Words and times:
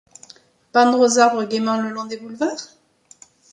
Pendre 0.71 0.97
aux 0.99 1.19
arbres 1.19 1.43
gaîment 1.43 1.79
le 1.79 1.91
long 1.91 2.05
des 2.05 2.17
boulevards? 2.17 2.69